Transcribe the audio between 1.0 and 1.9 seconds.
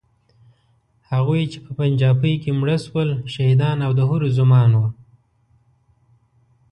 هغوی چې په